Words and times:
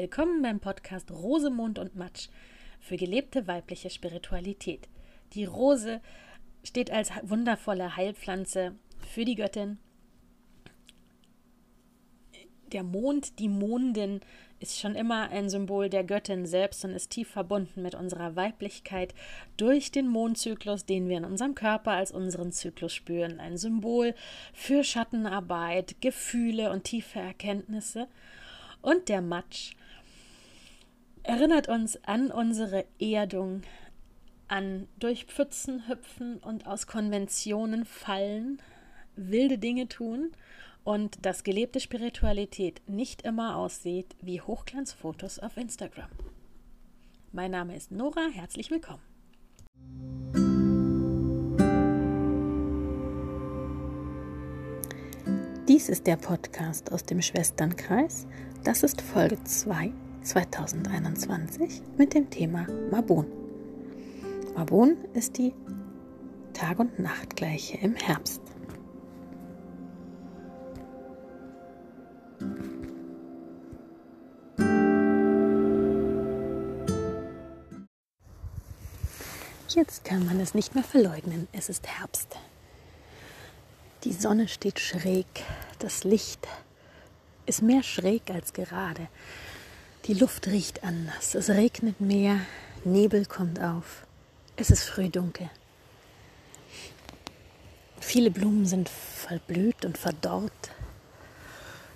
Willkommen 0.00 0.42
beim 0.42 0.60
Podcast 0.60 1.10
Rosemond 1.10 1.80
und 1.80 1.96
Matsch 1.96 2.28
für 2.78 2.96
gelebte 2.96 3.48
weibliche 3.48 3.90
Spiritualität. 3.90 4.88
Die 5.32 5.44
Rose 5.44 6.00
steht 6.62 6.92
als 6.92 7.10
wundervolle 7.22 7.96
Heilpflanze 7.96 8.76
für 9.00 9.24
die 9.24 9.34
Göttin. 9.34 9.78
Der 12.70 12.84
Mond, 12.84 13.40
die 13.40 13.48
Mondin, 13.48 14.20
ist 14.60 14.78
schon 14.78 14.94
immer 14.94 15.30
ein 15.30 15.50
Symbol 15.50 15.90
der 15.90 16.04
Göttin 16.04 16.46
selbst 16.46 16.84
und 16.84 16.92
ist 16.92 17.10
tief 17.10 17.30
verbunden 17.30 17.82
mit 17.82 17.96
unserer 17.96 18.36
Weiblichkeit 18.36 19.16
durch 19.56 19.90
den 19.90 20.06
Mondzyklus, 20.06 20.86
den 20.86 21.08
wir 21.08 21.16
in 21.16 21.24
unserem 21.24 21.56
Körper 21.56 21.90
als 21.90 22.12
unseren 22.12 22.52
Zyklus 22.52 22.94
spüren. 22.94 23.40
Ein 23.40 23.56
Symbol 23.56 24.14
für 24.52 24.84
Schattenarbeit, 24.84 26.00
Gefühle 26.00 26.70
und 26.70 26.84
tiefe 26.84 27.18
Erkenntnisse. 27.18 28.06
Und 28.80 29.08
der 29.08 29.22
Matsch 29.22 29.72
erinnert 31.28 31.68
uns 31.68 32.02
an 32.04 32.30
unsere 32.30 32.86
Erdung, 32.98 33.60
an 34.48 34.88
durch 34.98 35.26
Pfützen 35.26 35.86
hüpfen 35.86 36.38
und 36.38 36.66
aus 36.66 36.86
Konventionen 36.86 37.84
fallen, 37.84 38.62
wilde 39.14 39.58
Dinge 39.58 39.88
tun 39.88 40.32
und 40.84 41.26
dass 41.26 41.44
gelebte 41.44 41.80
Spiritualität 41.80 42.80
nicht 42.86 43.22
immer 43.22 43.56
aussieht 43.56 44.16
wie 44.22 44.40
Hochglanzfotos 44.40 45.38
auf 45.38 45.58
Instagram. 45.58 46.08
Mein 47.30 47.50
Name 47.50 47.76
ist 47.76 47.92
Nora, 47.92 48.28
herzlich 48.32 48.70
willkommen. 48.70 49.02
Dies 55.68 55.90
ist 55.90 56.06
der 56.06 56.16
Podcast 56.16 56.90
aus 56.90 57.04
dem 57.04 57.20
Schwesternkreis. 57.20 58.26
Das 58.64 58.82
ist 58.82 59.02
Folge 59.02 59.44
2 59.44 59.92
2021 60.22 61.82
mit 61.96 62.14
dem 62.14 62.30
Thema 62.30 62.66
Mabon. 62.90 63.26
Mabon 64.56 64.96
ist 65.14 65.38
die 65.38 65.54
Tag- 66.52 66.78
und 66.78 66.98
Nachtgleiche 66.98 67.78
im 67.78 67.94
Herbst. 67.94 68.42
Jetzt 79.68 80.04
kann 80.04 80.26
man 80.26 80.40
es 80.40 80.54
nicht 80.54 80.74
mehr 80.74 80.82
verleugnen. 80.82 81.46
Es 81.52 81.68
ist 81.68 81.86
Herbst. 81.86 82.36
Die 84.04 84.12
Sonne 84.12 84.48
steht 84.48 84.80
schräg. 84.80 85.26
Das 85.78 86.02
Licht 86.04 86.48
ist 87.46 87.62
mehr 87.62 87.82
schräg 87.82 88.30
als 88.30 88.52
gerade. 88.52 89.08
Die 90.06 90.14
Luft 90.14 90.46
riecht 90.46 90.84
anders. 90.84 91.34
Es 91.34 91.50
regnet 91.50 92.00
mehr. 92.00 92.40
Nebel 92.84 93.26
kommt 93.26 93.60
auf. 93.60 94.06
Es 94.56 94.70
ist 94.70 94.84
früh 94.84 95.08
dunkel. 95.08 95.50
Viele 98.00 98.30
Blumen 98.30 98.64
sind 98.64 98.88
verblüht 98.88 99.84
und 99.84 99.98
verdorrt. 99.98 100.70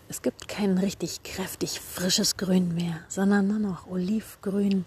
Es 0.08 0.20
gibt 0.20 0.46
kein 0.46 0.76
richtig 0.76 1.22
kräftig 1.22 1.80
frisches 1.80 2.36
Grün 2.36 2.74
mehr, 2.74 3.00
sondern 3.08 3.48
nur 3.48 3.58
noch 3.58 3.86
Olivgrün, 3.86 4.84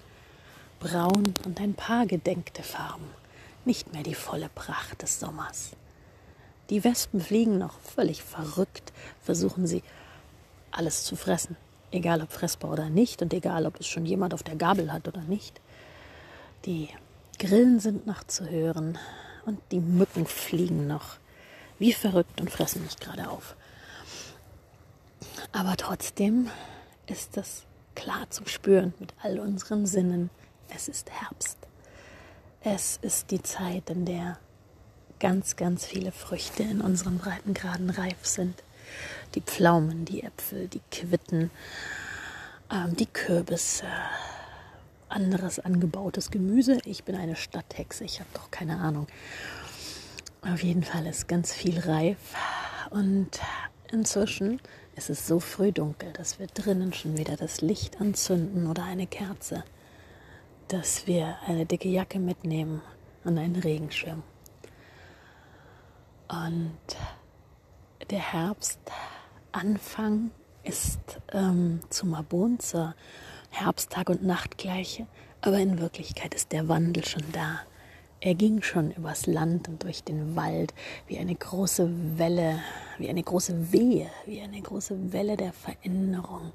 braun 0.79 1.33
und 1.45 1.59
ein 1.59 1.73
paar 1.73 2.05
gedenkte 2.05 2.61
Farben, 2.61 3.07
nicht 3.66 3.91
mehr 3.91 4.03
die 4.03 4.13
volle 4.13 4.50
Pracht 4.53 5.02
des 5.02 5.19
Sommers. 5.19 5.72
Die 6.69 6.83
Wespen 6.83 7.22
fliegen 7.22 7.57
noch 7.57 7.79
völlig 7.79 8.22
verrückt, 8.22 8.94
versuchen 9.23 9.66
sie 9.66 9.81
alles 10.69 11.03
zu 11.03 11.16
fressen, 11.16 11.57
egal 11.91 12.22
ob 12.22 12.31
fressbar 12.31 12.72
oder 12.72 12.89
nicht 12.89 13.22
und 13.22 13.33
egal 13.33 13.66
ob 13.66 13.80
es 13.80 13.88
schon 13.88 14.05
jemand 14.05 14.33
auf 14.33 14.44
der 14.44 14.55
Gabel 14.55 14.91
hat 14.91 15.08
oder 15.08 15.22
nicht. 15.22 15.61
Die 16.66 16.89
Grillen 17.39 17.80
sind 17.80 18.08
noch 18.08 18.23
zu 18.23 18.50
hören 18.50 18.97
und 19.45 19.59
die 19.72 19.80
Mücken 19.80 20.25
fliegen 20.25 20.88
noch 20.88 21.18
wie 21.79 21.94
verrückt 21.94 22.40
und 22.40 22.50
fressen 22.50 22.84
mich 22.84 22.97
gerade 22.97 23.29
auf. 23.29 23.56
Aber 25.51 25.75
trotzdem 25.78 26.50
ist 27.07 27.38
es 27.38 27.63
klar 27.96 28.29
zu 28.29 28.46
spüren 28.46 28.94
mit 29.00 29.13
all 29.22 29.40
unseren 29.40 29.85
Sinnen, 29.85 30.29
es 30.73 30.88
ist 30.88 31.12
Herbst. 31.12 31.57
Es 32.62 32.97
ist 33.02 33.31
die 33.31 33.44
Zeit, 33.44 33.90
in 33.90 34.06
der 34.06 34.40
ganz, 35.19 35.56
ganz 35.56 35.85
viele 35.85 36.12
Früchte 36.12 36.63
in 36.63 36.81
unseren 36.81 37.19
Breitengraden 37.19 37.90
reif 37.90 38.25
sind. 38.25 38.63
Die 39.35 39.41
Pflaumen, 39.41 40.06
die 40.06 40.23
Äpfel, 40.23 40.67
die 40.67 40.81
Quitten, 40.91 41.51
ähm, 42.72 42.95
die 42.95 43.06
Kürbisse, 43.06 43.88
anderes 45.09 45.59
angebautes 45.59 46.31
Gemüse. 46.31 46.79
Ich 46.85 47.03
bin 47.03 47.16
eine 47.16 47.35
Stadthexe, 47.35 48.03
ich 48.03 48.19
habe 48.19 48.29
doch 48.34 48.51
keine 48.51 48.78
Ahnung. 48.79 49.07
Auf 50.41 50.63
jeden 50.63 50.84
Fall 50.84 51.05
ist 51.07 51.28
ganz 51.28 51.53
viel 51.53 51.79
reif 51.79 52.17
und 52.91 53.29
inzwischen 53.91 54.61
ist 54.95 55.09
es 55.09 55.28
so 55.28 55.39
früh 55.39 55.72
dunkel, 55.72 56.13
dass 56.13 56.39
wir 56.39 56.47
drinnen 56.47 56.94
schon 56.94 57.17
wieder 57.17 57.35
das 57.35 57.61
Licht 57.61 58.00
anzünden 58.00 58.67
oder 58.67 58.84
eine 58.84 59.07
Kerze 59.07 59.63
dass 60.67 61.05
wir 61.05 61.38
eine 61.45 61.66
dicke 61.66 61.89
Jacke 61.89 62.19
mitnehmen 62.19 62.81
und 63.23 63.38
einen 63.38 63.55
Regenschirm. 63.55 64.23
Und 66.28 66.78
der 68.09 68.19
Herbstanfang 68.33 70.31
ist 70.63 71.19
ähm, 71.31 71.79
zu 71.89 72.06
Mabon, 72.06 72.59
zur 72.59 72.95
Herbsttag- 73.51 74.09
und 74.09 74.23
Nachtgleiche, 74.23 75.07
aber 75.41 75.59
in 75.59 75.79
Wirklichkeit 75.79 76.34
ist 76.34 76.51
der 76.51 76.67
Wandel 76.67 77.05
schon 77.05 77.23
da. 77.31 77.61
Er 78.19 78.34
ging 78.34 78.61
schon 78.63 78.91
übers 78.91 79.28
Land 79.28 79.67
und 79.67 79.84
durch 79.84 80.03
den 80.03 80.35
Wald 80.35 80.73
wie 81.07 81.19
eine 81.19 81.35
große 81.35 82.17
Welle, 82.17 82.59
wie 82.97 83.09
eine 83.09 83.22
große 83.22 83.72
Wehe, 83.72 84.09
wie 84.25 84.41
eine 84.41 84.61
große 84.61 85.13
Welle 85.13 85.38
der 85.38 85.53
Veränderung. 85.53 86.51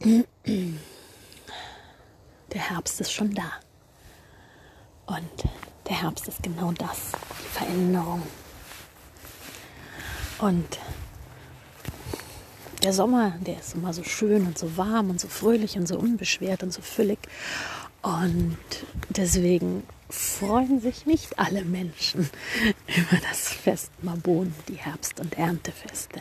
der 0.00 0.20
Herbst 2.52 3.00
ist 3.00 3.12
schon 3.12 3.34
da. 3.34 3.50
Und 5.06 5.44
der 5.88 6.02
Herbst 6.02 6.28
ist 6.28 6.42
genau 6.42 6.72
das, 6.72 7.12
die 7.12 7.48
Veränderung. 7.48 8.22
Und 10.38 10.78
der 12.82 12.92
Sommer, 12.92 13.34
der 13.40 13.58
ist 13.58 13.74
immer 13.74 13.92
so 13.92 14.04
schön 14.04 14.46
und 14.46 14.58
so 14.58 14.76
warm 14.76 15.10
und 15.10 15.20
so 15.20 15.28
fröhlich 15.28 15.76
und 15.76 15.86
so 15.88 15.98
unbeschwert 15.98 16.62
und 16.62 16.72
so 16.72 16.82
füllig. 16.82 17.18
Und 18.02 18.58
deswegen 19.08 19.82
freuen 20.08 20.80
sich 20.80 21.06
nicht 21.06 21.38
alle 21.38 21.64
Menschen 21.64 22.30
über 22.86 23.16
das 23.28 23.48
Fest 23.48 23.90
Mabon, 24.02 24.54
die 24.68 24.74
Herbst- 24.74 25.20
und 25.20 25.36
Erntefeste. 25.36 26.20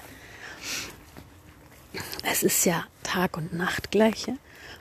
Es 2.24 2.42
ist 2.42 2.66
ja 2.66 2.86
Tag 3.04 3.38
und 3.38 3.54
Nacht 3.54 3.92
gleiche 3.92 4.38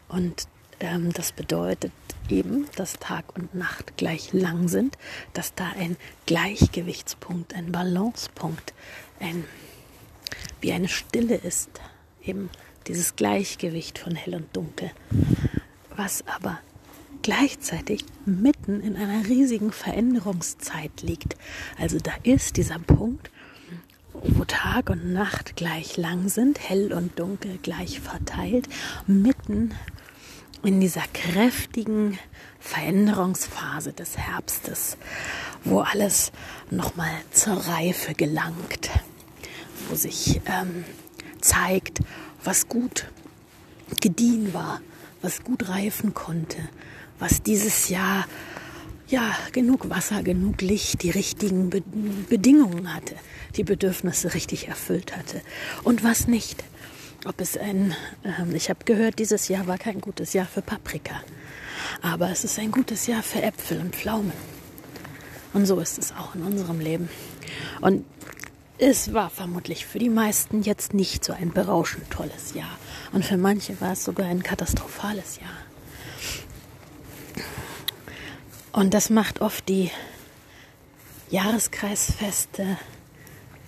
und 0.09 0.49
ähm, 0.81 1.13
das 1.13 1.33
bedeutet 1.33 1.93
eben, 2.29 2.67
dass 2.77 2.95
Tag 2.95 3.37
und 3.37 3.55
Nacht 3.55 3.97
gleich 3.97 4.33
lang 4.33 4.69
sind, 4.69 4.97
dass 5.35 5.55
da 5.55 5.71
ein 5.79 5.97
Gleichgewichtspunkt, 6.27 7.55
ein 7.55 7.71
Balancepunkt, 7.71 8.73
ein, 9.25 9.45
wie 10.61 10.73
eine 10.73 10.89
Stille 10.89 11.35
ist, 11.35 11.71
eben 12.23 12.51
dieses 12.87 13.17
Gleichgewicht 13.17 13.99
von 13.99 14.15
hell 14.15 14.35
und 14.35 14.55
dunkel, 14.55 14.91
was 15.97 16.25
aber 16.27 16.61
gleichzeitig 17.23 18.05
mitten 18.27 18.81
in 18.81 18.97
einer 18.97 19.27
riesigen 19.27 19.73
Veränderungszeit 19.73 21.01
liegt. 21.01 21.37
Also 21.79 21.99
da 21.99 22.13
ist 22.23 22.59
dieser 22.59 22.79
Punkt, 22.79 23.31
wo 24.13 24.45
Tag 24.45 24.91
und 24.91 25.13
Nacht 25.13 25.57
gleich 25.57 25.97
lang 25.97 26.29
sind, 26.29 26.61
hell 26.61 26.93
und 26.93 27.19
dunkel 27.19 27.59
gleich 27.63 28.01
verteilt, 28.01 28.69
mitten 29.07 29.75
in 30.63 30.81
dieser 30.81 31.05
kräftigen 31.13 32.19
Veränderungsphase 32.61 33.93
des 33.93 34.17
Herbstes, 34.17 34.97
wo 35.65 35.81
alles 35.81 36.33
nochmal 36.71 37.15
zur 37.33 37.57
Reife 37.57 38.15
gelangt, 38.15 38.91
wo 39.89 39.95
sich 39.95 40.41
ähm, 40.47 40.85
zeigt, 41.41 42.01
was 42.43 42.69
gut 42.69 43.07
gediehen 44.01 44.55
war, 44.55 44.81
was 45.23 45.43
gut 45.43 45.69
reifen 45.69 46.15
konnte, 46.15 46.59
was 47.19 47.43
dieses 47.43 47.89
Jahr 47.89 48.27
ja 49.09 49.37
genug 49.53 49.91
Wasser, 49.91 50.23
genug 50.23 50.63
Licht, 50.63 51.03
die 51.03 51.11
richtigen 51.11 51.71
Be 51.71 51.83
Bedingungen 52.29 52.95
hatte, 52.95 53.15
die 53.57 53.65
Bedürfnisse 53.65 54.35
richtig 54.35 54.69
erfüllt 54.69 55.17
hatte 55.17 55.43
und 55.85 56.03
was 56.03 56.27
nicht 56.27 56.65
ob 57.25 57.41
es 57.41 57.57
ein, 57.57 57.95
äh, 58.23 58.55
ich 58.57 58.69
habe 58.69 58.85
gehört, 58.85 59.19
dieses 59.19 59.49
Jahr 59.49 59.67
war 59.67 59.79
kein 59.79 60.01
gutes 60.01 60.33
Jahr 60.33 60.47
für 60.47 60.63
Paprika, 60.63 61.23
aber 62.03 62.31
es 62.31 62.45
ist 62.45 62.59
ein 62.59 62.71
gutes 62.71 63.07
Jahr 63.07 63.23
für 63.23 63.43
Äpfel 63.43 63.81
und 63.81 63.97
Pflaumen. 63.97 64.33
Und 65.53 65.67
so 65.67 65.79
ist 65.79 65.99
es 65.99 66.13
auch 66.13 66.35
in 66.35 66.43
unserem 66.43 66.81
Leben. 66.81 67.09
Und 67.81 68.05
es 68.79 69.13
war 69.15 69.31
vermutlich 69.31 69.87
für 69.87 69.99
die 69.99 70.09
meisten 70.09 70.63
jetzt 70.63 70.95
nicht 70.95 71.25
so 71.25 71.33
ein 71.33 71.53
berauschend 71.53 72.11
tolles 72.11 72.55
Jahr. 72.55 72.79
Und 73.13 73.25
für 73.25 73.37
manche 73.37 73.81
war 73.81 73.93
es 73.93 74.05
sogar 74.05 74.27
ein 74.27 74.43
katastrophales 74.43 75.39
Jahr. 75.41 75.51
Und 78.73 78.93
das 78.93 79.11
macht 79.11 79.41
oft 79.41 79.69
die 79.69 79.91
Jahreskreisfeste 81.31 82.77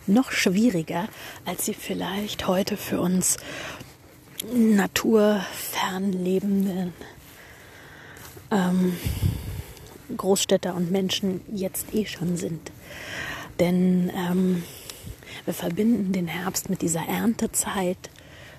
noch 0.08 0.32
schwieriger, 0.32 1.08
als 1.44 1.64
sie 1.64 1.74
vielleicht 1.74 2.48
heute 2.48 2.76
für 2.76 3.00
uns 3.00 3.36
naturfern 4.52 6.12
lebenden 6.12 6.92
ähm, 8.50 8.96
Großstädter 10.16 10.74
und 10.74 10.90
Menschen 10.90 11.40
jetzt 11.52 11.94
eh 11.94 12.06
schon 12.06 12.36
sind. 12.36 12.72
Denn 13.58 14.10
ähm, 14.14 14.62
wir 15.44 15.54
verbinden 15.54 16.12
den 16.12 16.28
Herbst 16.28 16.70
mit 16.70 16.82
dieser 16.82 17.06
Erntezeit, 17.06 18.10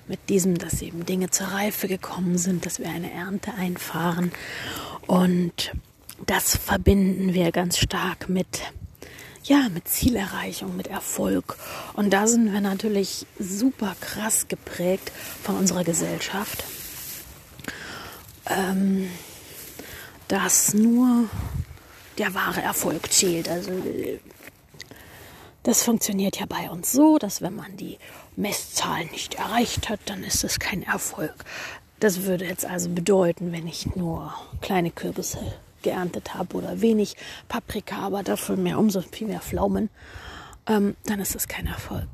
mit 0.06 0.28
diesem, 0.28 0.56
dass 0.58 0.82
eben 0.82 1.04
Dinge 1.04 1.30
zur 1.30 1.48
Reife 1.48 1.88
gekommen 1.88 2.38
sind, 2.38 2.66
dass 2.66 2.78
wir 2.78 2.88
eine 2.88 3.12
Ernte 3.12 3.54
einfahren. 3.54 4.32
Und 5.06 5.72
das 6.26 6.56
verbinden 6.56 7.34
wir 7.34 7.52
ganz 7.52 7.78
stark 7.78 8.28
mit 8.28 8.62
ja, 9.48 9.68
mit 9.72 9.88
Zielerreichung, 9.88 10.76
mit 10.76 10.88
Erfolg. 10.88 11.56
Und 11.94 12.10
da 12.12 12.26
sind 12.26 12.52
wir 12.52 12.60
natürlich 12.60 13.26
super 13.38 13.96
krass 14.00 14.46
geprägt 14.48 15.10
von 15.42 15.56
unserer 15.56 15.84
Gesellschaft, 15.84 16.64
ähm, 18.46 19.08
dass 20.28 20.74
nur 20.74 21.30
der 22.18 22.34
wahre 22.34 22.60
Erfolg 22.60 23.10
zählt. 23.10 23.48
Also 23.48 23.70
das 25.62 25.82
funktioniert 25.82 26.38
ja 26.38 26.46
bei 26.46 26.70
uns 26.70 26.92
so, 26.92 27.18
dass 27.18 27.42
wenn 27.42 27.54
man 27.54 27.76
die 27.76 27.98
Messzahlen 28.36 29.10
nicht 29.10 29.34
erreicht 29.34 29.88
hat, 29.88 30.00
dann 30.06 30.22
ist 30.22 30.44
es 30.44 30.58
kein 30.58 30.82
Erfolg. 30.82 31.34
Das 32.00 32.22
würde 32.22 32.44
jetzt 32.44 32.64
also 32.64 32.88
bedeuten, 32.88 33.52
wenn 33.52 33.66
ich 33.66 33.94
nur 33.96 34.32
kleine 34.60 34.90
Kürbisse 34.90 35.38
geerntet 35.82 36.34
habe 36.34 36.56
oder 36.56 36.80
wenig 36.80 37.16
Paprika, 37.48 37.98
aber 37.98 38.22
dafür 38.22 38.56
mehr 38.56 38.78
umso 38.78 39.00
viel 39.00 39.26
mehr 39.26 39.40
Pflaumen, 39.40 39.90
ähm, 40.66 40.96
dann 41.04 41.20
ist 41.20 41.34
das 41.34 41.48
kein 41.48 41.66
Erfolg. 41.66 42.08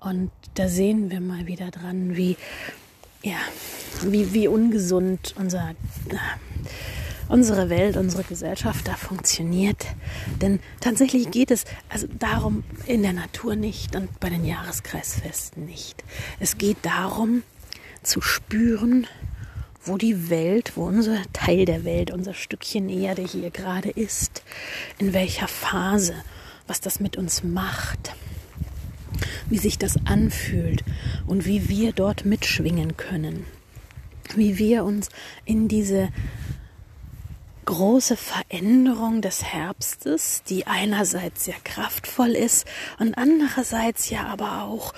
Und 0.00 0.30
da 0.54 0.68
sehen 0.68 1.10
wir 1.10 1.20
mal 1.20 1.46
wieder 1.46 1.70
dran, 1.70 2.16
wie, 2.16 2.36
ja, 3.22 3.38
wie, 4.02 4.32
wie 4.32 4.48
ungesund 4.48 5.34
unser, 5.38 5.70
äh, 6.10 6.16
unsere 7.28 7.70
Welt, 7.70 7.96
unsere 7.96 8.24
Gesellschaft 8.24 8.88
da 8.88 8.94
funktioniert. 8.94 9.86
Denn 10.40 10.60
tatsächlich 10.80 11.30
geht 11.30 11.50
es 11.50 11.64
also 11.88 12.06
darum 12.18 12.64
in 12.86 13.02
der 13.02 13.12
Natur 13.12 13.56
nicht 13.56 13.94
und 13.96 14.18
bei 14.20 14.30
den 14.30 14.44
Jahreskreisfesten 14.44 15.64
nicht. 15.64 16.04
Es 16.40 16.58
geht 16.58 16.78
darum 16.82 17.42
zu 18.02 18.20
spüren, 18.20 19.06
wo 19.82 19.96
die 19.96 20.30
Welt, 20.30 20.72
wo 20.76 20.84
unser 20.84 21.18
Teil 21.32 21.64
der 21.64 21.84
Welt, 21.84 22.10
unser 22.10 22.34
Stückchen 22.34 22.88
Erde 22.88 23.22
hier 23.22 23.50
gerade 23.50 23.90
ist, 23.90 24.42
in 24.98 25.12
welcher 25.12 25.48
Phase, 25.48 26.14
was 26.66 26.80
das 26.80 27.00
mit 27.00 27.16
uns 27.16 27.42
macht, 27.42 28.14
wie 29.48 29.58
sich 29.58 29.78
das 29.78 29.96
anfühlt 30.06 30.84
und 31.26 31.46
wie 31.46 31.68
wir 31.68 31.92
dort 31.92 32.24
mitschwingen 32.24 32.96
können, 32.96 33.44
wie 34.36 34.58
wir 34.58 34.84
uns 34.84 35.08
in 35.44 35.68
diese 35.68 36.10
große 37.68 38.16
Veränderung 38.16 39.20
des 39.20 39.44
Herbstes, 39.44 40.42
die 40.48 40.66
einerseits 40.66 41.44
sehr 41.44 41.60
kraftvoll 41.64 42.30
ist 42.30 42.66
und 42.98 43.18
andererseits 43.18 44.08
ja 44.08 44.24
aber 44.24 44.62
auch 44.62 44.94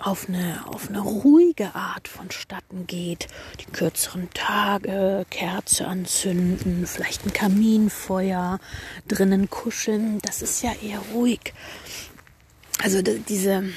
auf 0.00 0.28
eine, 0.28 0.64
auf 0.66 0.88
eine 0.88 0.98
ruhige 0.98 1.76
Art 1.76 2.08
vonstatten 2.08 2.88
geht. 2.88 3.28
Die 3.60 3.70
kürzeren 3.70 4.28
Tage, 4.34 5.24
Kerze 5.30 5.86
anzünden, 5.86 6.84
vielleicht 6.88 7.26
ein 7.26 7.32
Kaminfeuer, 7.32 8.58
drinnen 9.06 9.48
kuscheln, 9.48 10.18
das 10.18 10.42
ist 10.42 10.64
ja 10.64 10.72
eher 10.82 10.98
ruhig. 11.14 11.54
Also 12.82 13.02
diese, 13.02 13.70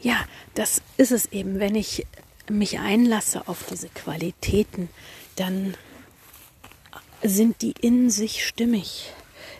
ja, 0.00 0.16
das 0.54 0.80
ist 0.96 1.12
es 1.12 1.26
eben, 1.32 1.60
wenn 1.60 1.74
ich 1.74 2.06
mich 2.48 2.78
einlasse 2.78 3.46
auf 3.46 3.66
diese 3.70 3.90
Qualitäten, 3.90 4.88
dann 5.36 5.74
sind 7.22 7.62
die 7.62 7.74
in 7.80 8.10
sich 8.10 8.46
stimmig. 8.46 9.12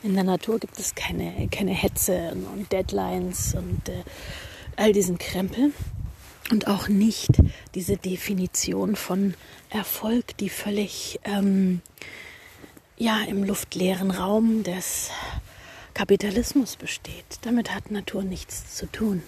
In 0.02 0.14
der 0.14 0.24
Natur 0.24 0.58
gibt 0.58 0.78
es 0.78 0.94
keine, 0.94 1.48
keine 1.48 1.72
Hetze 1.72 2.36
und 2.54 2.70
Deadlines 2.72 3.54
und 3.54 3.88
äh, 3.88 4.04
all 4.76 4.92
diesen 4.92 5.18
Krempel. 5.18 5.72
Und 6.50 6.66
auch 6.66 6.88
nicht 6.88 7.28
diese 7.74 7.98
Definition 7.98 8.96
von 8.96 9.34
Erfolg, 9.68 10.36
die 10.38 10.48
völlig 10.48 11.20
ähm, 11.24 11.82
ja, 12.96 13.22
im 13.24 13.44
luftleeren 13.44 14.10
Raum 14.10 14.62
des 14.62 15.10
Kapitalismus 15.92 16.76
besteht. 16.76 17.38
Damit 17.42 17.74
hat 17.74 17.90
Natur 17.90 18.22
nichts 18.22 18.74
zu 18.76 18.86
tun. 18.86 19.22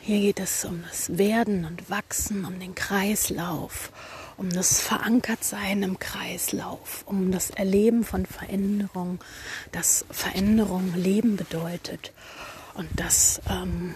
Hier 0.00 0.20
geht 0.20 0.40
es 0.40 0.64
um 0.64 0.82
das 0.82 1.16
Werden 1.16 1.64
und 1.64 1.88
Wachsen, 1.88 2.44
um 2.44 2.58
den 2.58 2.74
Kreislauf, 2.74 3.92
um 4.36 4.50
das 4.50 4.80
Verankertsein 4.80 5.82
im 5.82 5.98
Kreislauf, 5.98 7.02
um 7.06 7.32
das 7.32 7.50
Erleben 7.50 8.04
von 8.04 8.26
Veränderung, 8.26 9.20
dass 9.72 10.04
Veränderung 10.10 10.94
Leben 10.94 11.36
bedeutet 11.36 12.12
und 12.74 12.88
dass 12.98 13.40
ähm, 13.50 13.94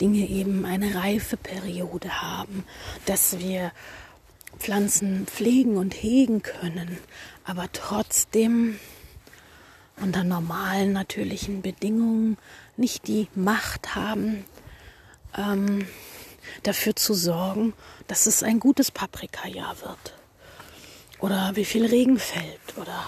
Dinge 0.00 0.28
eben 0.28 0.64
eine 0.64 0.94
Reifeperiode 0.94 2.22
haben, 2.22 2.64
dass 3.06 3.38
wir 3.38 3.72
Pflanzen 4.58 5.26
pflegen 5.26 5.76
und 5.76 5.94
hegen 5.94 6.42
können, 6.42 6.98
aber 7.44 7.70
trotzdem 7.72 8.78
unter 9.96 10.24
normalen 10.24 10.92
natürlichen 10.92 11.62
Bedingungen 11.62 12.36
nicht 12.76 13.06
die 13.08 13.28
Macht 13.34 13.94
haben, 13.94 14.44
ähm, 15.36 15.86
dafür 16.62 16.96
zu 16.96 17.14
sorgen, 17.14 17.74
dass 18.06 18.26
es 18.26 18.42
ein 18.42 18.60
gutes 18.60 18.90
Paprikajahr 18.90 19.80
wird. 19.80 20.14
Oder 21.18 21.52
wie 21.54 21.64
viel 21.64 21.86
Regen 21.86 22.18
fällt 22.18 22.76
oder 22.76 23.04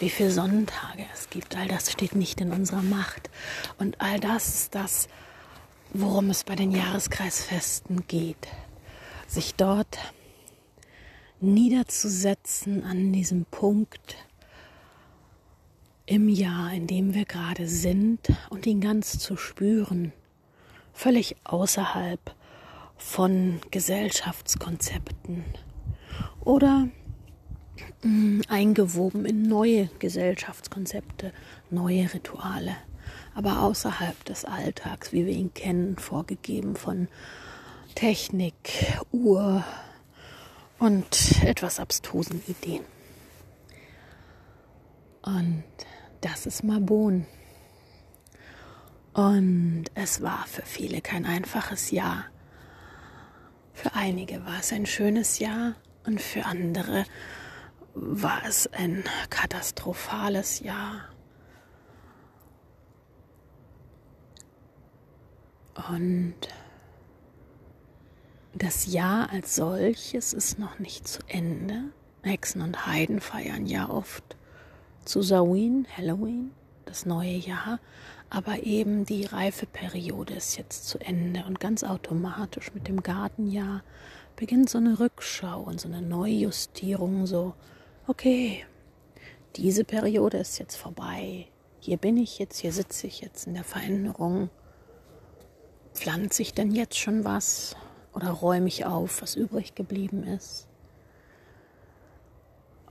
wie 0.00 0.10
viele 0.10 0.30
Sonnentage 0.30 1.06
es 1.14 1.30
gibt. 1.30 1.56
All 1.56 1.68
das 1.68 1.90
steht 1.90 2.14
nicht 2.14 2.40
in 2.40 2.52
unserer 2.52 2.82
Macht. 2.82 3.30
Und 3.78 4.00
all 4.00 4.20
das 4.20 4.48
ist 4.48 4.74
das, 4.74 5.08
worum 5.92 6.30
es 6.30 6.44
bei 6.44 6.54
den 6.54 6.72
Jahreskreisfesten 6.72 8.06
geht. 8.06 8.48
Sich 9.26 9.54
dort 9.54 9.98
niederzusetzen 11.40 12.84
an 12.84 13.12
diesem 13.12 13.44
Punkt 13.46 14.16
im 16.06 16.28
Jahr, 16.28 16.72
in 16.72 16.86
dem 16.86 17.14
wir 17.14 17.24
gerade 17.24 17.68
sind 17.68 18.20
und 18.50 18.66
ihn 18.66 18.80
ganz 18.80 19.18
zu 19.18 19.36
spüren, 19.36 20.12
völlig 20.96 21.36
außerhalb 21.44 22.34
von 22.96 23.60
Gesellschaftskonzepten 23.70 25.44
oder 26.40 26.88
mh, 28.02 28.08
mm, 28.08 28.42
eingewoben 28.48 29.26
in 29.26 29.42
neue 29.42 29.90
Gesellschaftskonzepte, 29.98 31.32
neue 31.70 32.12
Rituale, 32.14 32.76
aber 33.34 33.60
außerhalb 33.62 34.24
des 34.24 34.46
Alltags, 34.46 35.12
wie 35.12 35.26
wir 35.26 35.34
ihn 35.34 35.52
kennen, 35.52 35.98
vorgegeben 35.98 36.76
von 36.76 37.08
Technik, 37.94 38.54
Uhr 39.12 39.64
und 40.78 41.42
etwas 41.44 41.78
abstrusen 41.78 42.42
Ideen. 42.46 42.84
Und 45.22 45.64
das 46.22 46.46
ist 46.46 46.64
Mabon. 46.64 47.26
Und 49.16 49.86
es 49.94 50.20
war 50.20 50.44
für 50.46 50.60
viele 50.60 51.00
kein 51.00 51.24
einfaches 51.24 51.90
Jahr. 51.90 52.26
Für 53.72 53.94
einige 53.94 54.44
war 54.44 54.60
es 54.60 54.74
ein 54.74 54.84
schönes 54.84 55.38
Jahr 55.38 55.74
und 56.04 56.20
für 56.20 56.44
andere 56.44 57.06
war 57.94 58.42
es 58.46 58.66
ein 58.74 59.04
katastrophales 59.30 60.60
Jahr. 60.60 61.08
Und 65.88 66.36
das 68.52 68.84
Jahr 68.84 69.30
als 69.30 69.56
solches 69.56 70.34
ist 70.34 70.58
noch 70.58 70.78
nicht 70.78 71.08
zu 71.08 71.20
Ende. 71.26 71.84
Hexen 72.22 72.60
und 72.60 72.86
Heiden 72.86 73.22
feiern 73.22 73.64
ja 73.64 73.88
oft 73.88 74.36
zu 75.06 75.22
Samhain, 75.22 75.86
Halloween, 75.96 76.50
das 76.84 77.06
neue 77.06 77.36
Jahr. 77.36 77.80
Aber 78.28 78.64
eben 78.64 79.04
die 79.04 79.24
Reifeperiode 79.24 80.34
ist 80.34 80.56
jetzt 80.56 80.88
zu 80.88 80.98
Ende 80.98 81.44
und 81.46 81.60
ganz 81.60 81.84
automatisch 81.84 82.74
mit 82.74 82.88
dem 82.88 83.02
Gartenjahr 83.02 83.82
beginnt 84.34 84.68
so 84.68 84.78
eine 84.78 84.98
Rückschau 84.98 85.60
und 85.62 85.80
so 85.80 85.88
eine 85.88 86.02
Neujustierung, 86.02 87.26
so, 87.26 87.54
okay, 88.06 88.64
diese 89.56 89.84
Periode 89.84 90.38
ist 90.38 90.58
jetzt 90.58 90.76
vorbei. 90.76 91.46
Hier 91.78 91.96
bin 91.96 92.16
ich 92.16 92.38
jetzt, 92.38 92.58
hier 92.58 92.72
sitze 92.72 93.06
ich 93.06 93.20
jetzt 93.20 93.46
in 93.46 93.54
der 93.54 93.64
Veränderung. 93.64 94.50
Pflanze 95.94 96.42
ich 96.42 96.52
denn 96.52 96.72
jetzt 96.72 96.98
schon 96.98 97.24
was 97.24 97.76
oder 98.12 98.30
räume 98.30 98.68
ich 98.68 98.84
auf, 98.84 99.22
was 99.22 99.34
übrig 99.34 99.74
geblieben 99.74 100.24
ist? 100.24 100.66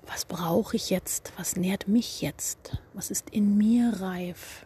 Was 0.08 0.26
brauche 0.26 0.76
ich 0.76 0.90
jetzt? 0.90 1.34
Was 1.38 1.56
nährt 1.56 1.88
mich 1.88 2.22
jetzt? 2.22 2.78
Was 2.94 3.12
ist 3.12 3.30
in 3.32 3.58
mir 3.58 4.02
reif? 4.02 4.65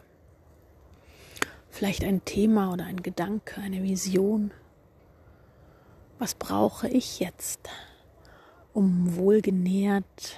Vielleicht 1.70 2.04
ein 2.04 2.24
Thema 2.24 2.72
oder 2.72 2.84
ein 2.84 3.02
Gedanke, 3.02 3.60
eine 3.60 3.82
Vision. 3.82 4.50
Was 6.18 6.34
brauche 6.34 6.88
ich 6.88 7.20
jetzt, 7.20 7.70
um 8.72 9.16
wohlgenährt 9.16 10.36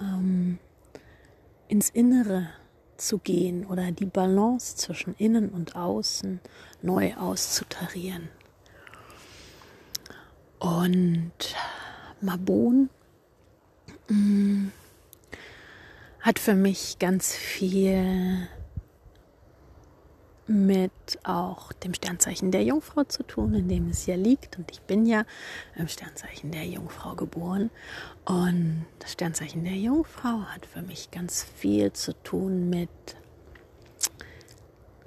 ähm, 0.00 0.58
ins 1.68 1.90
Innere 1.90 2.48
zu 2.96 3.18
gehen 3.18 3.66
oder 3.66 3.90
die 3.92 4.06
Balance 4.06 4.76
zwischen 4.76 5.14
innen 5.16 5.50
und 5.50 5.76
außen 5.76 6.40
neu 6.82 7.14
auszutarieren. 7.14 8.28
Und 10.58 11.32
Mabon 12.20 12.88
mh, 14.08 14.16
mm, 14.16 14.72
hat 16.20 16.38
für 16.38 16.54
mich 16.54 16.98
ganz 16.98 17.34
viel 17.34 18.48
mit 20.48 20.92
auch 21.24 21.72
dem 21.72 21.94
Sternzeichen 21.94 22.50
der 22.50 22.62
Jungfrau 22.62 23.04
zu 23.04 23.22
tun, 23.24 23.54
in 23.54 23.68
dem 23.68 23.88
es 23.88 24.06
ja 24.06 24.14
liegt. 24.14 24.58
Und 24.58 24.70
ich 24.70 24.80
bin 24.82 25.06
ja 25.06 25.24
im 25.74 25.88
Sternzeichen 25.88 26.52
der 26.52 26.66
Jungfrau 26.66 27.14
geboren. 27.14 27.70
Und 28.24 28.86
das 29.00 29.12
Sternzeichen 29.12 29.64
der 29.64 29.76
Jungfrau 29.76 30.42
hat 30.42 30.66
für 30.66 30.82
mich 30.82 31.10
ganz 31.10 31.42
viel 31.42 31.92
zu 31.92 32.12
tun 32.22 32.70
mit 32.70 32.90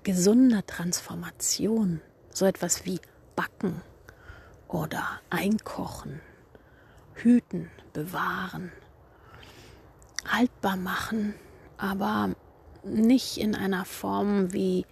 gesunder 0.03 0.65
Transformation. 0.65 2.01
So 2.31 2.46
etwas 2.46 2.86
wie 2.86 3.00
Backen 3.36 3.81
oder 4.67 5.03
Einkochen, 5.29 6.22
Hüten, 7.15 7.69
Bewahren, 7.93 8.72
haltbar 10.25 10.75
machen, 10.75 11.34
aber 11.77 12.36
nicht 12.84 13.38
in 13.38 13.55
einer 13.55 13.86
Form 13.86 14.53
wie 14.53 14.86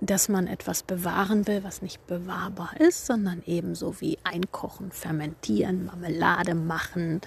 dass 0.00 0.28
man 0.28 0.46
etwas 0.46 0.82
bewahren 0.82 1.46
will, 1.46 1.64
was 1.64 1.82
nicht 1.82 2.06
bewahrbar 2.06 2.78
ist, 2.78 3.06
sondern 3.06 3.42
ebenso 3.46 4.00
wie 4.00 4.18
einkochen, 4.24 4.92
fermentieren, 4.92 5.86
Marmelade 5.86 6.54
machen, 6.54 7.20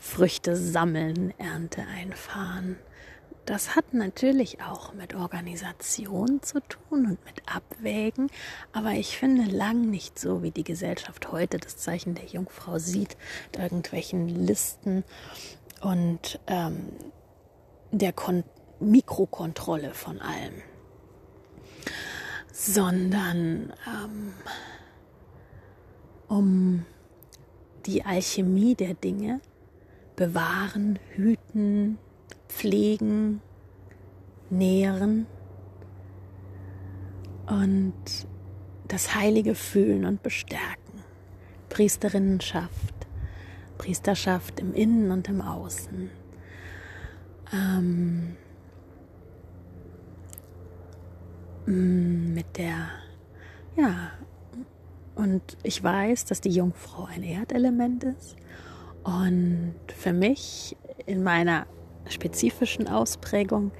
Früchte 0.00 0.56
sammeln, 0.56 1.32
Ernte 1.38 1.82
einfahren. 1.82 2.76
Das 3.46 3.76
hat 3.76 3.92
natürlich 3.92 4.62
auch 4.62 4.94
mit 4.94 5.14
Organisation 5.14 6.42
zu 6.42 6.60
tun 6.60 7.06
und 7.06 7.24
mit 7.26 7.42
Abwägen, 7.46 8.30
aber 8.72 8.92
ich 8.92 9.18
finde 9.18 9.44
lang 9.44 9.82
nicht 9.90 10.18
so, 10.18 10.42
wie 10.42 10.50
die 10.50 10.64
Gesellschaft 10.64 11.30
heute 11.30 11.58
das 11.58 11.76
Zeichen 11.76 12.14
der 12.14 12.24
Jungfrau 12.24 12.78
sieht, 12.78 13.18
mit 13.52 13.62
irgendwelchen 13.62 14.28
Listen 14.28 15.04
und 15.82 16.40
ähm, 16.46 16.88
der 17.92 18.12
Kon 18.14 18.44
Mikrokontrolle 18.80 19.94
von 19.94 20.20
allem 20.20 20.54
sondern 22.56 23.72
ähm, 23.84 24.32
um 26.28 26.86
die 27.84 28.04
Alchemie 28.04 28.76
der 28.76 28.94
Dinge 28.94 29.40
bewahren, 30.14 31.00
hüten, 31.16 31.98
pflegen, 32.48 33.42
nähren 34.50 35.26
und 37.46 37.92
das 38.86 39.16
Heilige 39.16 39.56
fühlen 39.56 40.04
und 40.04 40.22
bestärken. 40.22 41.02
Priesterinnenschaft, 41.70 42.94
Priesterschaft 43.78 44.60
im 44.60 44.72
Innen 44.74 45.10
und 45.10 45.28
im 45.28 45.40
Außen. 45.40 46.08
Ähm, 47.52 48.36
mit 51.66 52.58
der, 52.58 52.88
ja, 53.76 54.12
und 55.14 55.42
ich 55.62 55.82
weiß, 55.82 56.24
dass 56.24 56.40
die 56.40 56.50
Jungfrau 56.50 57.04
ein 57.04 57.22
Erdelement 57.22 58.04
ist. 58.04 58.36
Und 59.04 59.74
für 59.94 60.12
mich 60.12 60.76
in 61.06 61.22
meiner 61.22 61.66
spezifischen 62.08 62.88
Ausprägung 62.88 63.70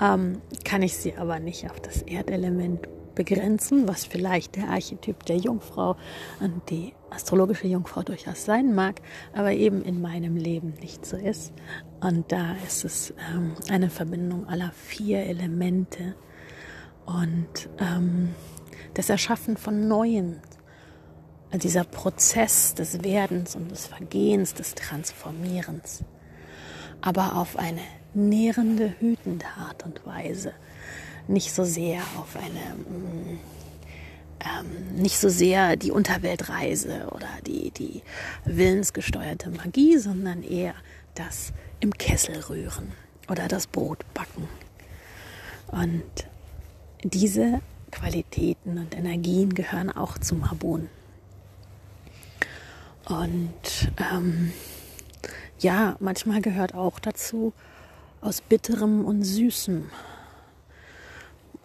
ähm, 0.00 0.40
kann 0.64 0.82
ich 0.82 0.96
sie 0.96 1.16
aber 1.16 1.40
nicht 1.40 1.70
auf 1.70 1.80
das 1.80 2.02
Erdelement 2.02 2.86
begrenzen, 3.14 3.88
was 3.88 4.04
vielleicht 4.06 4.56
der 4.56 4.70
Archetyp 4.70 5.24
der 5.26 5.36
Jungfrau 5.36 5.96
und 6.40 6.70
die 6.70 6.94
astrologische 7.10 7.66
Jungfrau 7.66 8.02
durchaus 8.02 8.44
sein 8.44 8.74
mag, 8.74 9.02
aber 9.34 9.52
eben 9.52 9.82
in 9.82 10.00
meinem 10.00 10.36
Leben 10.36 10.74
nicht 10.80 11.04
so 11.04 11.16
ist. 11.16 11.52
Und 12.00 12.32
da 12.32 12.54
ist 12.66 12.84
es 12.84 13.12
ähm, 13.34 13.52
eine 13.68 13.90
Verbindung 13.90 14.46
aller 14.46 14.72
vier 14.72 15.20
Elemente 15.20 16.14
und 17.06 17.68
ähm, 17.78 18.34
das 18.94 19.08
Erschaffen 19.08 19.56
von 19.56 19.88
Neuen. 19.88 20.40
Also 21.50 21.62
dieser 21.62 21.84
Prozess 21.84 22.74
des 22.74 23.02
Werdens 23.02 23.56
und 23.56 23.70
des 23.70 23.86
Vergehens, 23.86 24.54
des 24.54 24.74
Transformierens. 24.74 26.04
Aber 27.02 27.36
auf 27.36 27.56
eine 27.56 27.82
nährende, 28.14 28.94
hütende 29.00 29.46
Art 29.58 29.84
und 29.84 30.06
Weise. 30.06 30.52
Nicht 31.28 31.52
so 31.52 31.64
sehr 31.64 32.00
auf 32.18 32.36
eine, 32.36 32.74
mm, 32.74 33.38
ähm, 34.40 34.96
nicht 34.96 35.18
so 35.18 35.28
sehr 35.28 35.76
die 35.76 35.90
Unterweltreise 35.90 37.08
oder 37.10 37.28
die, 37.46 37.70
die 37.70 38.02
willensgesteuerte 38.44 39.50
Magie, 39.50 39.98
sondern 39.98 40.42
eher 40.42 40.74
das 41.14 41.52
im 41.80 41.92
Kessel 41.92 42.40
rühren 42.48 42.92
oder 43.28 43.46
das 43.48 43.66
Brot 43.66 44.04
backen. 44.14 44.48
Und 45.68 46.31
diese 47.04 47.60
Qualitäten 47.90 48.78
und 48.78 48.96
Energien 48.96 49.54
gehören 49.54 49.90
auch 49.90 50.18
zum 50.18 50.40
Mabon. 50.40 50.88
Und 53.04 53.92
ähm, 54.12 54.52
ja, 55.58 55.96
manchmal 56.00 56.40
gehört 56.40 56.74
auch 56.74 56.98
dazu, 56.98 57.52
aus 58.20 58.40
bitterem 58.40 59.04
und 59.04 59.24
süßem 59.24 59.90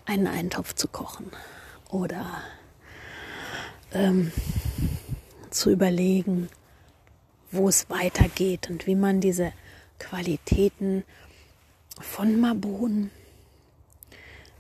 einen 0.06 0.28
Eintopf 0.28 0.74
zu 0.74 0.88
kochen 0.88 1.32
oder 1.90 2.42
ähm, 3.92 4.32
zu 5.50 5.70
überlegen, 5.70 6.50
wo 7.52 7.70
es 7.70 7.90
weitergeht 7.90 8.70
und 8.70 8.88
wie 8.88 8.96
man 8.96 9.22
diese 9.22 9.54
Qualitäten 10.00 11.04
von 12.00 12.40
Mabon 12.40 13.12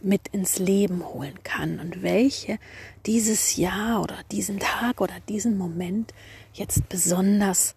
mit 0.01 0.27
ins 0.29 0.59
Leben 0.59 1.05
holen 1.05 1.43
kann 1.43 1.79
und 1.79 2.03
welche 2.03 2.59
dieses 3.05 3.55
Jahr 3.55 4.01
oder 4.01 4.17
diesen 4.31 4.59
Tag 4.59 5.01
oder 5.01 5.19
diesen 5.27 5.57
Moment 5.57 6.13
jetzt 6.53 6.87
besonders 6.89 7.75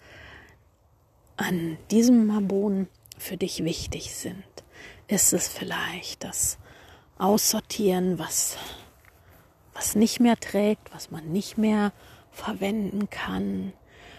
an 1.36 1.78
diesem 1.90 2.26
Mabon 2.26 2.88
für 3.18 3.36
dich 3.36 3.64
wichtig 3.64 4.14
sind. 4.14 4.44
Ist 5.08 5.32
es 5.32 5.48
vielleicht 5.48 6.24
das 6.24 6.58
Aussortieren, 7.18 8.18
was, 8.18 8.56
was 9.74 9.94
nicht 9.94 10.20
mehr 10.20 10.38
trägt, 10.38 10.92
was 10.94 11.10
man 11.10 11.32
nicht 11.32 11.58
mehr 11.58 11.92
verwenden 12.30 13.10
kann? 13.10 13.72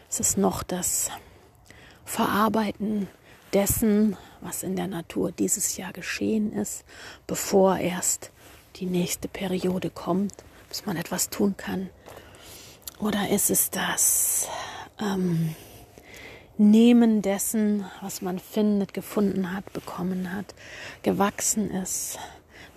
Ist 0.09 0.19
es 0.19 0.37
noch 0.37 0.63
das 0.63 1.09
Verarbeiten 2.05 3.07
dessen, 3.53 4.17
was 4.41 4.63
in 4.63 4.75
der 4.75 4.87
Natur 4.87 5.31
dieses 5.31 5.77
Jahr 5.77 5.93
geschehen 5.93 6.53
ist, 6.53 6.83
bevor 7.27 7.77
erst 7.77 8.31
die 8.77 8.85
nächste 8.85 9.27
Periode 9.27 9.89
kommt, 9.89 10.33
bis 10.69 10.85
man 10.85 10.97
etwas 10.97 11.29
tun 11.29 11.55
kann? 11.57 11.89
Oder 12.99 13.29
ist 13.29 13.49
es 13.49 13.69
das 13.69 14.47
ähm, 14.99 15.55
Nehmen 16.57 17.21
dessen, 17.21 17.85
was 18.01 18.21
man 18.21 18.39
findet, 18.39 18.93
gefunden 18.93 19.53
hat, 19.53 19.73
bekommen 19.73 20.31
hat, 20.31 20.53
gewachsen 21.01 21.71
ist, 21.71 22.19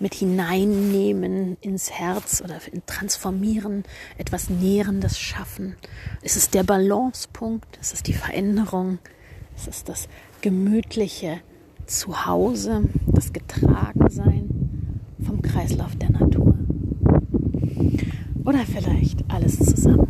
mit 0.01 0.15
hineinnehmen 0.15 1.57
ins 1.61 1.91
Herz 1.91 2.43
oder 2.43 2.59
transformieren, 2.87 3.85
etwas 4.17 4.49
Nährendes 4.49 5.19
schaffen? 5.19 5.77
Ist 6.23 6.37
es 6.37 6.51
der 6.51 6.63
Balancepunkt? 6.63 7.77
Ist 7.77 7.95
es 7.95 8.03
die 8.03 8.15
Veränderung? 8.15 8.99
Ist 9.57 9.69
es 9.69 9.85
das 9.85 10.09
gemütliche 10.41 11.41
Zuhause, 11.87 12.89
das 13.07 13.33
Getragensein 13.33 14.49
vom 15.25 15.43
Kreislauf 15.43 15.97
der 15.97 16.11
Natur. 16.11 16.55
Oder 18.45 18.61
vielleicht 18.61 19.25
alles 19.29 19.59
zusammen. 19.59 20.09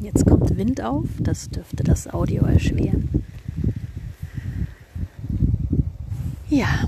Jetzt 0.00 0.26
kommt 0.26 0.56
Wind 0.56 0.82
auf, 0.82 1.06
das 1.20 1.48
dürfte 1.48 1.84
das 1.84 2.12
Audio 2.12 2.44
erschweren. 2.44 3.08
Ja, 6.48 6.86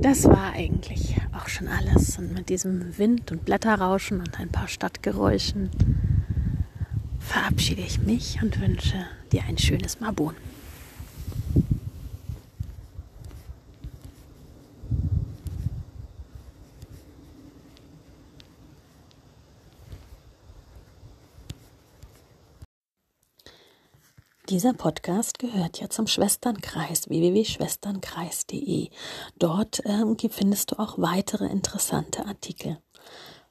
das 0.00 0.24
war 0.24 0.52
eigentlich 0.54 1.16
auch 1.32 1.48
schon 1.48 1.68
alles. 1.68 2.18
Und 2.18 2.32
mit 2.32 2.48
diesem 2.48 2.96
Wind 2.98 3.30
und 3.30 3.44
Blätterrauschen 3.44 4.20
und 4.20 4.40
ein 4.40 4.48
paar 4.48 4.68
Stadtgeräuschen 4.68 5.70
verabschiede 7.18 7.82
ich 7.82 8.00
mich 8.00 8.40
und 8.42 8.60
wünsche 8.60 9.06
dir 9.32 9.42
ein 9.48 9.58
schönes 9.58 10.00
Mabon. 10.00 10.34
Dieser 24.52 24.74
Podcast 24.74 25.38
gehört 25.38 25.80
ja 25.80 25.88
zum 25.88 26.06
Schwesternkreis 26.06 27.08
www.schwesternkreis.de. 27.08 28.90
Dort 29.38 29.80
ähm, 29.86 30.14
findest 30.28 30.70
du 30.72 30.78
auch 30.78 30.98
weitere 30.98 31.46
interessante 31.46 32.26
Artikel. 32.26 32.76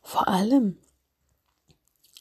Vor 0.03 0.27
allem 0.27 0.77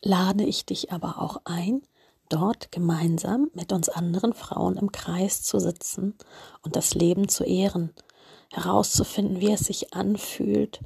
lade 0.00 0.44
ich 0.44 0.64
dich 0.64 0.92
aber 0.92 1.20
auch 1.20 1.42
ein, 1.44 1.82
dort 2.30 2.72
gemeinsam 2.72 3.50
mit 3.52 3.70
uns 3.75 3.90
anderen 3.90 4.32
Frauen 4.32 4.78
im 4.78 4.92
Kreis 4.92 5.42
zu 5.42 5.58
sitzen 5.58 6.14
und 6.62 6.75
das 6.75 6.94
Leben 6.94 7.28
zu 7.28 7.44
ehren, 7.44 7.90
herauszufinden, 8.50 9.40
wie 9.40 9.52
es 9.52 9.60
sich 9.60 9.92
anfühlt, 9.92 10.80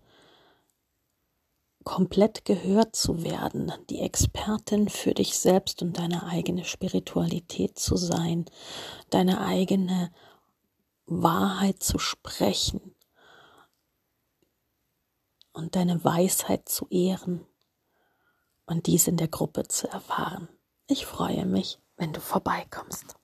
komplett 1.84 2.44
gehört 2.44 2.96
zu 2.96 3.22
werden, 3.22 3.72
die 3.90 4.00
Expertin 4.00 4.88
für 4.88 5.14
dich 5.14 5.38
selbst 5.38 5.82
und 5.82 5.98
deine 5.98 6.26
eigene 6.26 6.64
Spiritualität 6.64 7.78
zu 7.78 7.96
sein, 7.96 8.46
deine 9.10 9.40
eigene 9.40 10.12
Wahrheit 11.06 11.82
zu 11.82 11.98
sprechen 11.98 12.94
und 15.52 15.76
deine 15.76 16.02
Weisheit 16.04 16.68
zu 16.68 16.88
ehren 16.88 17.46
und 18.66 18.86
dies 18.86 19.06
in 19.06 19.16
der 19.16 19.28
Gruppe 19.28 19.68
zu 19.68 19.88
erfahren. 19.88 20.48
Ich 20.86 21.06
freue 21.06 21.46
mich, 21.46 21.78
wenn 21.96 22.12
du 22.12 22.20
vorbeikommst. 22.20 23.16